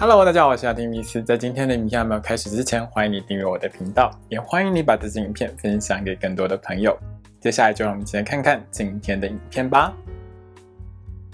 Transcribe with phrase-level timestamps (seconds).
[0.00, 1.20] Hello，大家好，我是阿丁米斯。
[1.20, 6.96] 在今天的影片还没有开始之前，欢迎你订阅我的频道，也欢迎你把这支影片分享给更多的朋友。
[7.40, 9.92] 接下来就让我们一起来看看今天的影片吧。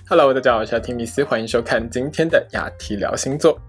[0.09, 3.61] Hello，大家好，我是阿丁米斯，欢迎收看今天的雅提聊星座。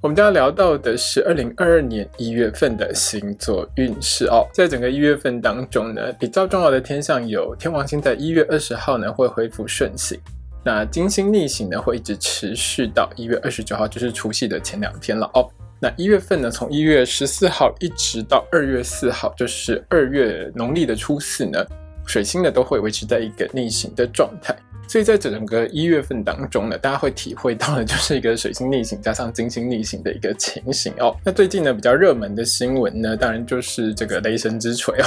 [0.00, 4.44] 我们将要聊到的是二零二二年一月份的星座运势哦。
[4.52, 10.18] 在整个一月份当中呢，比较重要的天象有天王星在一月二十号呢会恢复顺行。
[10.64, 15.48] 那金星逆行呢，会一直持续到一月二十九号，就是除夕的前两天了哦。
[15.80, 21.58] 那一月份呢，从一月十四号一直到二月四号，就是二月农历的初四呢，
[22.06, 24.56] 水星呢都会维持在一个逆行的状态。
[24.86, 31.16] 所以在整个一月份当中呢，大家会体会到的就是一个水星逆行加上金星逆行的一个情形哦。
[31.24, 35.06] 那最近呢，比较热门的新闻呢，当然就是这个雷神之锤哦，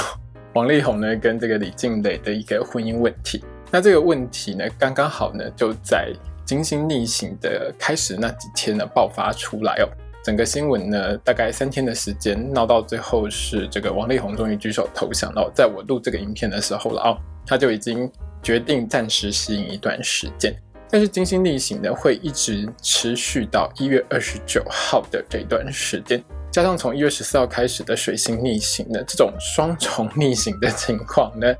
[0.54, 3.42] 王力宏呢跟这个李静蕾的一个婚姻问题。
[3.70, 6.12] 那这个问题呢，刚刚好呢，就在
[6.44, 9.88] 金星逆行的开始那几天呢爆发出来哦。
[10.24, 15.50] 整个新闻呢，大概三天的时间闹到最后是这个王力宏终于举手投降了。
[15.54, 18.10] 在我录这个影片的时候了哦，他就已经
[18.42, 20.54] 决定暂时吸引一段时间。
[20.88, 31.52] 但是金星逆行呢，会一直持续到一月二十九号的这段时间，加上从一月十四号开始的水星逆行呢，这种双重逆行的情况呢。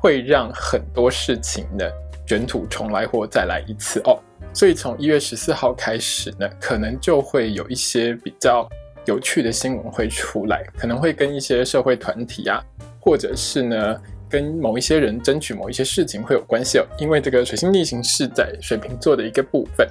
[0.00, 1.84] 会让很多事情呢
[2.26, 4.18] 卷土重来或再来一次哦，
[4.54, 8.66] 所以从一月十四号开始呢，可能就会有一些比较
[9.04, 12.64] 有趣的新闻会出来，可能会跟一些社会团体啊，
[12.98, 16.86] 或者是呢跟某一些人争取某一些事情会有关系哦。
[16.98, 19.86] 因为这个水星逆行是在水瓶座的一个部分，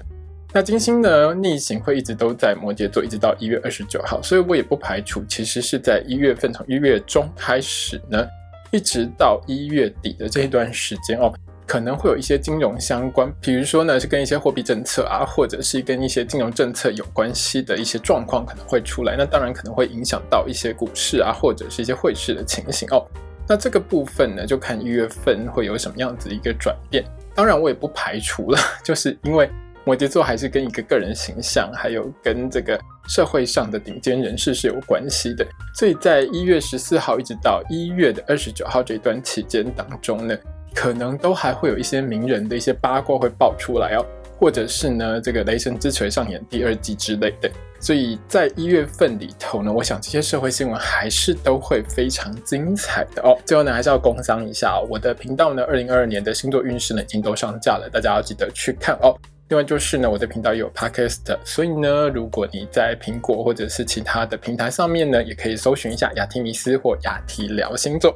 [0.54, 8.26] 那金星呢逆行会一直都在摩羯座，一直到一月二十九号，所以我也不排除其实是在一月份从一月中开始呢。
[8.72, 11.34] 一直到一月底的这一段时间哦，
[11.66, 19.16] 可能会有一些金融相关，比如说呢是跟一些货币政策啊，或者是跟一些金融政策有关系的一些状况可能会出来。
[19.18, 23.06] 那当然可能会影响到一些股市啊，或者是一些汇市的情形哦。
[23.48, 27.04] 那这个部分呢，就看一月份会有什么样子一个转变。
[27.34, 29.50] 当然我也不排除了， 就是因为。
[29.90, 35.44] 摩羯座还是跟一个个人形象，还有跟这个社会上的顶尖人士是有关系的。
[35.74, 40.38] 所以在一月十四号一直到一月的二十九号这段期间当中呢，
[40.76, 44.06] 可能都还会有一些名人的一些八卦会爆出来哦，
[44.38, 47.50] 或者是呢这个雷神之锤上演第二季之类的。
[47.80, 53.36] 所以在一月份里头呢，我想这些社会新闻还是都会非常精彩的哦。
[53.44, 59.18] 最后呢，还是要工商一下，我的频道呢，二零二二年的星座运势呢已经都上架了，大家要记得去看哦。
[59.50, 68.14] 另外就是呢，我的频道也有 podcast，所以呢，如果你在苹果或者是其他的平台上面呢，也可以搜寻一下雅提米斯或雅提聊星座。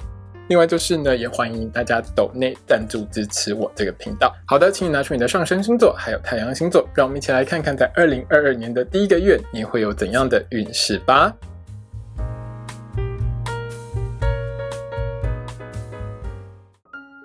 [0.48, 4.32] 另外就是呢，也欢迎大家抖内赞助支持我这个频道。
[4.46, 11.34] 好的，请你拿出你的上升星座还有太阳星座，让我们一起来看看在二零二二年的第一个月你会有怎样的运势吧。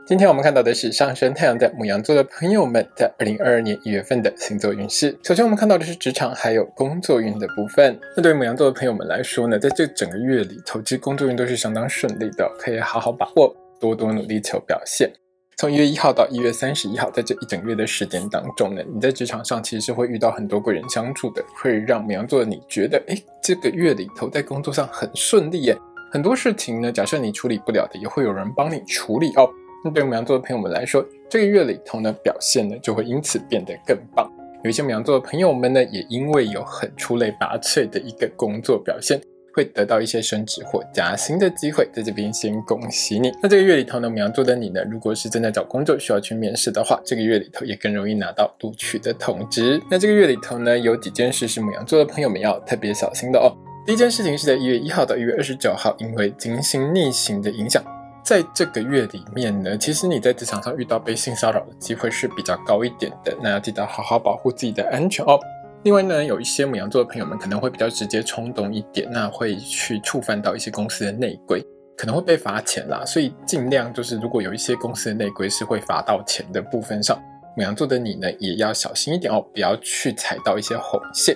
[0.08, 5.14] 今天我们看到的是上升太阳在母羊座的朋友们在二零二二年一月份的星座运势。
[5.22, 8.00] 首先，我们看到的是职场还有工作运的部分。
[8.16, 15.12] 那对于母羊座的朋友们来说呢，在这整个月里头，其实工作运都是相当顺利的，可以好好把握，多多努力求表现。
[15.58, 25.76] 从一月一号到一月三十一号，在这一整月的时间当中呢，你在职场上其实是会遇到很多贵人相助的，会让母羊座的你觉得，哎，这个月里头在工作上很顺利耶。
[26.10, 29.46] 很多事情呢，假设你处理不了的，也会有人帮你处理哦。
[29.84, 34.31] 那对母羊座的朋友们来说，这个月里头呢，表现呢就会因此变得更棒。
[34.65, 39.21] 有一些母羊座的朋友们呢，也因为有很出类拔萃的一个工作表现，
[39.55, 41.88] 会得到一些升职或加薪的机会。
[41.93, 43.31] 在这边先恭喜你。
[43.41, 49.81] 那这个月里头呢，母羊座的你呢，如果是正在找工作需要去面试的话，这个月里头也更容易拿到录取的通知。
[49.88, 53.55] 那这个月里头呢，有几件事是母羊座的朋友们要特别小心的哦。
[53.87, 57.81] 第一件事情是在一月一号到一月二十九号，因为金星逆行的影响。
[58.23, 65.39] 在这个月里面呢，其实你在职场上遇到被性骚扰的机会是比较高一点的，那要记得好好保护自己的安全哦。
[65.84, 71.65] 另外呢，有一些母羊座的朋友们可能会比较直接冲动一点，那会去触犯到一些公司的内规，
[71.97, 73.03] 可能会被罚钱啦。
[73.06, 77.19] 所以尽量就是如果有一些公司的内规是会罚到钱的部分上，
[77.56, 81.35] 母羊座的你呢也要小心一点哦，不要去踩到一些红线。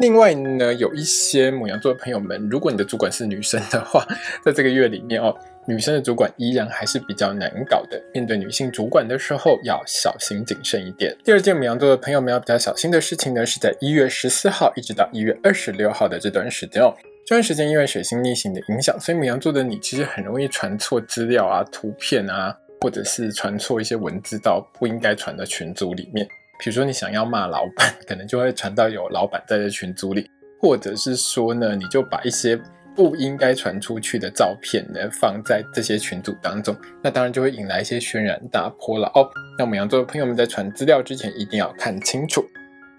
[0.00, 4.04] 另外呢，有一些母羊座的朋友们，如果你的主管是女生的话，
[4.44, 5.34] 在这个月里面哦。
[5.66, 11.16] 女生的主管依然还是比较难搞的，面对女性主管的时候要小心谨慎一点。
[11.24, 16.94] 第二件母羊座的朋友们要比较小心的事情呢，是在一月十四号一直到一月二十六号的这段时间哦。
[17.26, 26.28] 这段时间因为水星逆行的影响，所以母羊座的你其实很容易传错资料啊、图片啊，或者是传错一些文字到不应该传的群组里面。
[26.58, 30.30] 比如说你想要骂老板，可能就会传到有老板在的群组里，
[30.60, 32.60] 或者是说呢，你就把一些
[32.94, 39.28] 不应该传出去的照片呢放在这些群组当中，那当然就会引来一些轩然大波了哦。
[39.58, 42.44] 那我们羊座的朋友们在传资料之前一定要看清楚。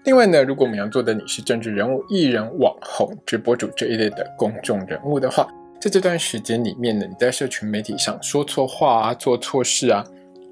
[0.04, 5.48] 另外呢，如果我们羊座的你是政治人物、艺人、网红、直播主这一类的公众人物的话，
[5.80, 10.04] 在这段时间里面呢，你在社群媒体上说错话啊、做错事啊，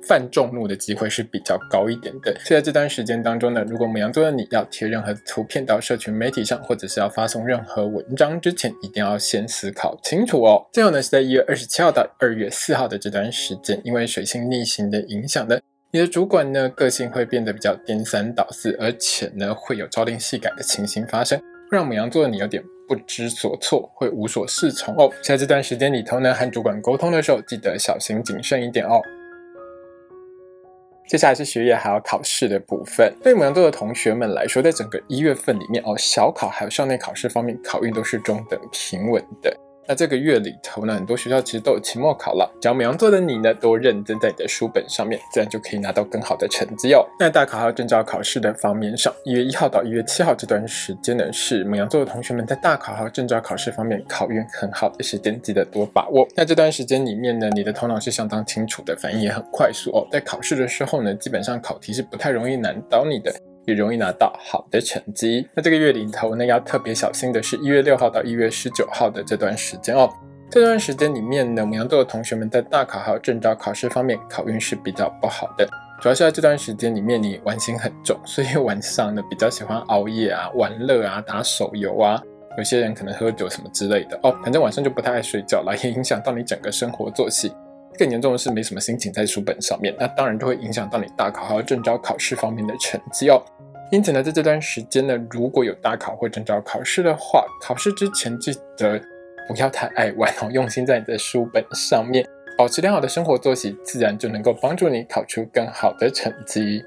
[0.06, 2.34] 犯众怒的机会是比较高一点的。
[2.40, 10.66] 所以在这段时间当中呢，如果母羊座的你要贴任何图片到社群媒体上，或者是要发送任何文章之前，一定要先思考清楚哦。
[10.72, 15.58] 最后呢，是在一月二十七号到二月四号的这段时间，因为水星逆行的影响呢。
[15.90, 21.38] 你的主管呢，个性会变得比较颠三倒四，而且呢，会有朝令夕改的情形发生，
[21.70, 25.08] 会让母羊座的你有点不知所措，会无所适从哦。
[25.22, 29.00] 在这段时间里头呢，和主管沟通的时候，记得小心谨慎一点哦。
[31.06, 39.54] 接下来是学业还有考试的部分，对母羊座的同学们来说，在整个一月份里面哦，小考还有校内考试方面，考运都是中等平稳的。
[39.86, 42.50] 那这个月里头呢，很多学校其实都有期末考了。
[42.60, 47.06] 只要母羊座的你呢，多认真在你的书本上面，自然就可以拿到更好的成绩哦。
[47.18, 56.26] 那大考还有证照考试的方面上，一月一号到一月七号这段时间呢，是母羊座的同学们在大考还有证照考试方面考运很好的时间，记得多把握。
[56.34, 60.06] 那这段时间里面呢，你的头脑是相当清楚的，反应也很快速哦。
[60.10, 63.32] 在考试的时候呢，基本上考题是不太容易难倒你的。
[63.66, 65.48] 也容易拿到好的成绩。
[65.54, 70.08] 那这个月里头呢，要特别小心的是一月六号到一月十九号的这段时间哦。
[70.50, 75.66] 这段时间里面呢，母羊座的同学们在大考还有证照考试方面考运是比较不好的。
[76.00, 82.22] 主要是在这段时间里面，你玩心很重，所以晚上呢比较喜欢熬夜啊、玩乐啊、打手游啊。
[82.56, 84.30] 有些人可能喝酒什么之类的哦。
[84.42, 87.52] 反正晚上就不太爱睡觉了，也影响到你整个生活作息。
[87.98, 93.42] 更严重的是没什么心情在书本上面，那当然就会影响到你大考还有正招考试方面的成绩哦。
[93.92, 99.00] 因此呢，在这段时间呢，如果有大考或正招考试的话，考试之前记得
[99.46, 102.26] 不要太爱玩哦，用心在你的书本上面，
[102.56, 106.82] 保持良好的生活作息，自然就能够帮助你考出更好的成绩。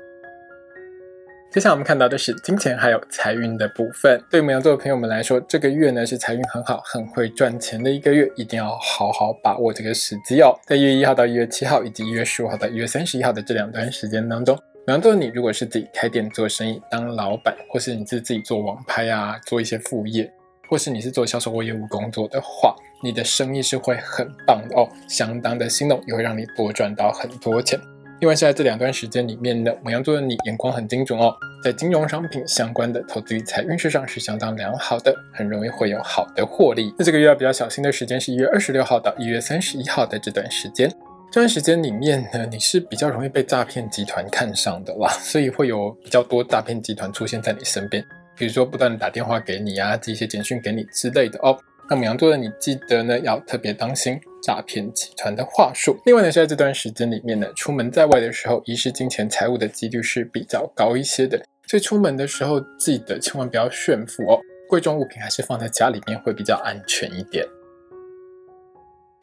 [1.57, 4.23] 接下来我们看到的是金钱还有财运的部分。
[4.29, 10.53] 对母羊座的朋友们来说，这个月呢是财运很好、很会赚钱的一个月，一定要好好把握这个时机哦。
[10.67, 20.31] 在一月一号到一月七号，以及一月十五号到一月三十一号的这两段时间当中，母羊座你如果是自己开店做生意、当老板，或是你是自己做网拍啊，做一些副业，
[20.69, 27.79] 或是你是做销售或业务工作的话，你的生意是会很棒的哦，相当的兴隆，也会让你多赚到很多钱。
[28.19, 36.91] 另外是在这两段时间里面呢，母羊座的你眼光很精准哦，在金融商品相关的投资与财运势上是相当良好的，很容易会有好的获利。
[36.97, 40.89] 那这个月要比较小心的时间是一月二十六号到一月三十一号的这段时间，
[41.31, 48.03] 这段时间里面呢，你是比较容易被诈骗集团看上的啦， 所以会有比较多诈骗集团出现在你身边，
[48.35, 51.55] 比如说不断打电话给你啊，寄一些简讯给你之类的哦。
[51.89, 55.97] 那母羊座的你记得呢，要特别当心诈骗集团的话术。
[56.05, 61.41] 另外呢，是在这段时间里面呢，出门在外的时候，遗失金钱财物的几率是比较高一些的。
[61.65, 64.37] 所以出门的时候，记得千万不要炫富哦，
[64.67, 67.45] 贵重物品还是放在家里面会比较安全一点。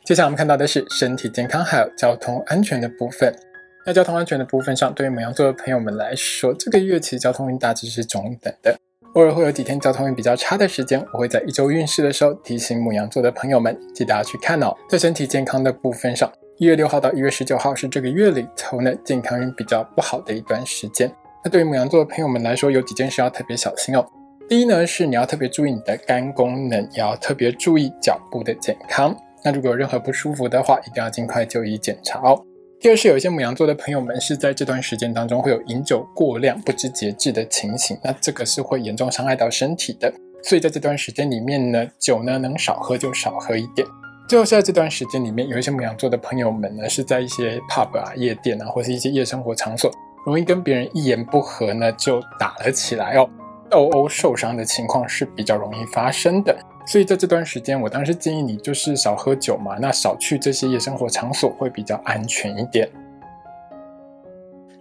[0.06, 3.34] 接下来我们看到的是身体健康还有交通安全的部分。
[3.86, 8.78] 那交通安全的部分上，对于母羊座的朋友们来说，这个月其实交通运大致是中等的。
[9.14, 14.74] 偶尔会有几天交通运比较差的时间，我会在一周运势的时候提醒母羊座的朋友们，记得要去看哦。
[14.88, 21.08] 在身体健康的部分上，一月六号到一月十九号是这个月里头呢健康运比较不好的一段时间。
[21.44, 24.04] 那对于母羊座的朋友们来说，有几件事要特别小心哦。
[24.48, 29.16] 第一呢，是你要特别注意你的肝功能，也要特别注意脚部的健康。
[29.44, 32.44] 那如果有任何不舒服的话，一定要尽快就医检查哦。
[32.84, 40.12] 第二是有一些母羊座的朋友们是在这段时间当中会有饮酒过量、不知节制的情形，那这个是会严重伤害到身体的。
[40.42, 43.88] 所以在这段时间里面呢，酒呢能少喝就少喝一点。
[44.28, 49.90] 最后是在这段时间里面，有一些母羊座的朋友们呢是在一些 pub 啊、夜店啊，或是一些夜生活场所，
[50.26, 53.26] 容易跟别人一言不合呢就打了起来哦，
[53.70, 56.54] 斗殴受伤的情况是比较容易发生的。
[56.86, 62.88] 所以在这段时间，我当时建议你就是少喝酒嘛，那少去这些夜生活场所会比较安全一点。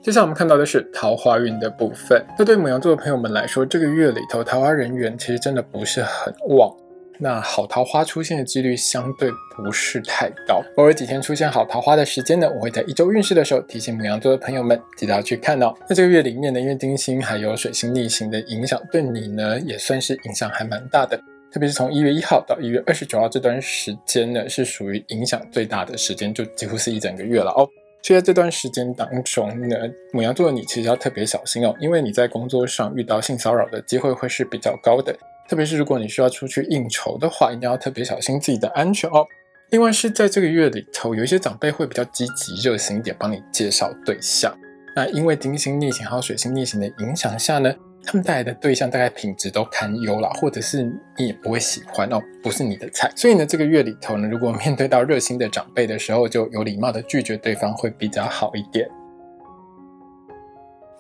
[0.02, 2.22] 接下来我们看到的是桃花运的部分。
[2.38, 6.76] 那对母羊座的朋友们来说，这个月里头桃花人缘其实真的不是很旺，
[7.20, 10.62] 那好桃花出现的几率相对不是太高。
[10.76, 15.74] 偶尔几天出现好桃花的时间呢，我会在一周运势的时候提醒母羊座的朋友们，记得要去看哦。
[15.88, 21.18] 那这个月里面呢，因为金星还有水星逆行的影响，对你呢也算是影响还蛮大的。
[21.54, 27.70] 特别是从一月一号到一月二十九号这段时间呢，是属于影响最大的时间，就几乎是一整个月了哦。
[28.02, 29.78] 所以在这段时间当中呢，
[30.12, 35.16] 母羊座的你其实要特别小心哦，因为你在工作上遇到性骚扰的机会会是比较高的，
[35.48, 39.24] 特别是如果你需要出去应酬的话，一定要特别小心自己的安全哦。
[39.70, 44.52] 另外是在这个月里头，有一些长辈会比较积极热心一点，帮你介绍对象。
[44.96, 47.72] 那因为金星逆行还有水星逆行的影响下呢，
[48.06, 50.84] 他们带来的对象大概品质都堪忧啦，或者是
[51.18, 53.12] 你也不会喜欢哦，不是你的菜。
[53.16, 58.88] 所以呢，这个月里头呢，如果面对到热心的长辈的时候，就有礼貌的拒绝对方会比较好一点。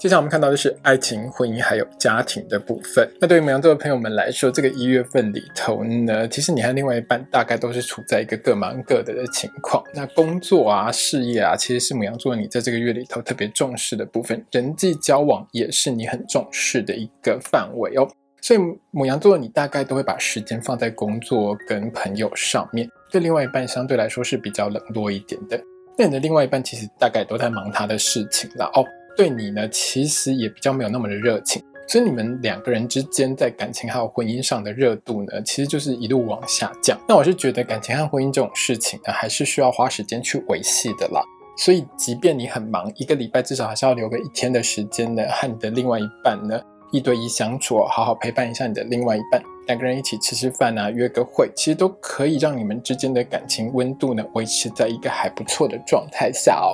[0.04, 3.10] 接下来我们看到的是爱情、婚姻还有家庭的部分。
[3.22, 9.82] 那对于母羊座的朋友们来说，这个一月份里头呢，其实你和另外一半大概都是处在一个各忙各的的情况。
[9.94, 14.46] 那工作啊、事业啊，其实是母羊座你在这个月里头特别重视的部分。
[14.52, 18.06] 人际交往也是你很重视的一个范围哦。
[18.42, 18.60] 所以
[18.92, 25.58] 母羊座你大概都会把时间放在工作跟朋友上面，对另外一半相对来说是比较冷落一点的。
[25.98, 28.84] 那你的另外一半其实大概都在忙他的事情了哦。
[29.16, 37.00] 对你呢，其实也比较没有那么的热情，所以你们两个人之间在感情还有婚姻上的热度呢，其实就是一路往下降。
[37.08, 41.22] 那我是觉得感情和婚姻这种事情呢，还是需要花时间去维系的啦。
[41.56, 46.60] 所以，即便你很忙，一个礼拜至少还是要留个一天的时间呢，和你的另外一半呢
[46.92, 56.74] 一对一相处，好好陪伴一下你的另外一半，两个人一起吃吃饭啊，约个会，其实都可以让你们之间的感情温度呢维持在一个还不错的状态下哦。